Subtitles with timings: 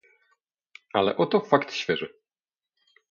[0.93, 2.13] "Ale oto fakt świeży."